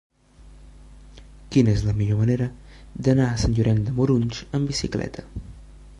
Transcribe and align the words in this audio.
Quina 1.55 1.71
és 1.75 1.83
la 1.89 1.93
millor 1.99 2.17
manera 2.23 2.47
d'anar 3.09 3.29
a 3.35 3.39
Sant 3.45 3.55
Llorenç 3.61 3.87
de 3.91 3.95
Morunys 4.01 4.45
amb 4.61 4.73
bicicleta? 4.75 5.29